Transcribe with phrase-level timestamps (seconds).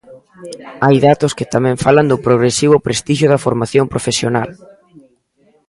[0.85, 4.49] Hai datos que tamén falan do progresivo prestixio da formación profesional.